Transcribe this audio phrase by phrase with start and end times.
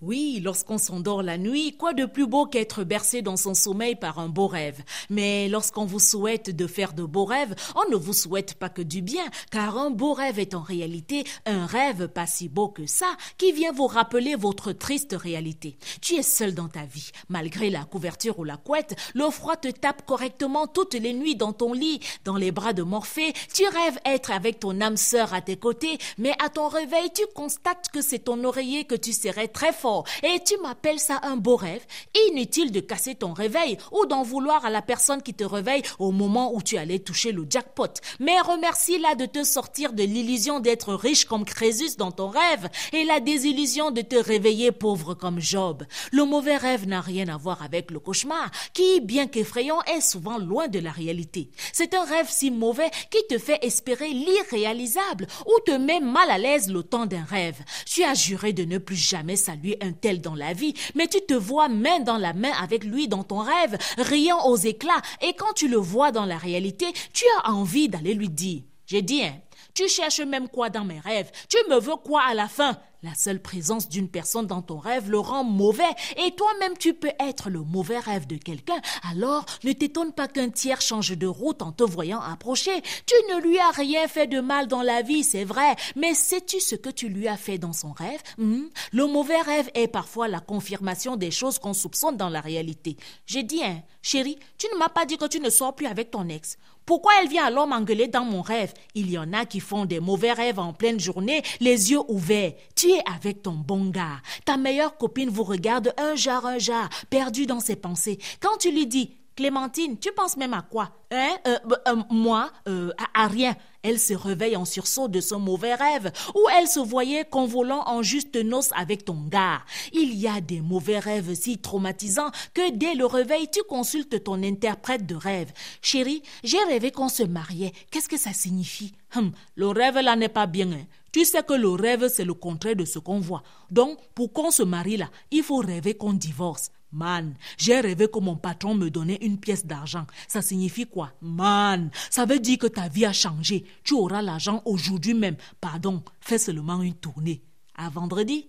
[0.00, 4.20] Oui, lorsqu'on s'endort la nuit, quoi de plus beau qu'être bercé dans son sommeil par
[4.20, 4.80] un beau rêve.
[5.10, 8.80] Mais lorsqu'on vous souhaite de faire de beaux rêves, on ne vous souhaite pas que
[8.80, 12.86] du bien, car un beau rêve est en réalité un rêve pas si beau que
[12.86, 13.08] ça,
[13.38, 15.76] qui vient vous rappeler votre triste réalité.
[16.00, 17.10] Tu es seul dans ta vie.
[17.28, 21.52] Malgré la couverture ou la couette, le froid te tape correctement toutes les nuits dans
[21.52, 23.32] ton lit, dans les bras de Morphée.
[23.52, 27.24] Tu rêves être avec ton âme sœur à tes côtés, mais à ton réveil, tu
[27.34, 29.87] constates que c'est ton oreiller que tu serais très fort
[30.22, 31.84] et tu m'appelles ça un beau rêve?
[32.28, 36.10] Inutile de casser ton réveil ou d'en vouloir à la personne qui te réveille au
[36.10, 37.94] moment où tu allais toucher le jackpot.
[38.20, 43.04] Mais remercie-la de te sortir de l'illusion d'être riche comme Crésus dans ton rêve et
[43.04, 45.84] la désillusion de te réveiller pauvre comme Job.
[46.12, 50.38] Le mauvais rêve n'a rien à voir avec le cauchemar qui, bien qu'effrayant, est souvent
[50.38, 51.50] loin de la réalité.
[51.72, 56.38] C'est un rêve si mauvais qui te fait espérer l'irréalisable ou te met mal à
[56.38, 57.58] l'aise le temps d'un rêve.
[57.86, 61.20] Tu as juré de ne plus jamais saluer un tel dans la vie, mais tu
[61.20, 65.34] te vois main dans la main avec lui dans ton rêve, riant aux éclats, et
[65.34, 69.22] quand tu le vois dans la réalité, tu as envie d'aller lui dire, j'ai dit,
[69.22, 69.34] hein,
[69.74, 72.76] tu cherches même quoi dans mes rêves Tu me veux quoi à la fin?
[73.04, 75.84] La seule présence d'une personne dans ton rêve le rend mauvais
[76.16, 78.80] et toi-même tu peux être le mauvais rêve de quelqu'un.
[79.08, 82.82] Alors ne t'étonne pas qu'un tiers change de route en te voyant approcher.
[83.06, 86.58] Tu ne lui as rien fait de mal dans la vie, c'est vrai, mais sais-tu
[86.58, 88.20] ce que tu lui as fait dans son rêve?
[88.36, 88.64] Hmm?
[88.90, 92.96] Le mauvais rêve est parfois la confirmation des choses qu'on soupçonne dans la réalité.
[93.26, 96.10] J'ai dit, hein, chérie, tu ne m'as pas dit que tu ne sors plus avec
[96.10, 96.58] ton ex.
[96.88, 98.72] Pourquoi elle vient alors m'engueuler dans mon rêve?
[98.94, 102.54] Il y en a qui font des mauvais rêves en pleine journée, les yeux ouverts.
[102.90, 104.20] Es avec ton bon gars.
[104.44, 108.18] Ta meilleure copine vous regarde un jar un jar, perdu dans ses pensées.
[108.40, 111.36] Quand tu lui dis Clémentine, tu penses même à quoi Hein?
[111.46, 113.54] Euh, euh, Moi, euh, à, rien.
[113.84, 118.02] Elle se réveille en sursaut de son mauvais rêve, où elle se voyait convolant en
[118.02, 119.62] juste noces avec ton gars.
[119.92, 124.42] Il y a des mauvais rêves si traumatisants que dès le réveil, tu consultes ton
[124.42, 125.52] interprète de rêve.
[125.82, 127.72] Chérie, j'ai rêvé qu'on se mariait.
[127.92, 128.92] Qu'est-ce que ça signifie?
[129.14, 130.72] Hum, Le rêve là n'est pas bien.
[130.72, 130.84] Hein.
[131.18, 133.42] Tu sais que le rêve, c'est le contraire de ce qu'on voit.
[133.72, 136.70] Donc, pour qu'on se marie là, il faut rêver qu'on divorce.
[136.92, 140.06] Man, j'ai rêvé que mon patron me donnait une pièce d'argent.
[140.28, 141.10] Ça signifie quoi?
[141.20, 143.64] Man, ça veut dire que ta vie a changé.
[143.82, 145.36] Tu auras l'argent aujourd'hui même.
[145.60, 147.42] Pardon, fais seulement une tournée.
[147.74, 148.48] À vendredi.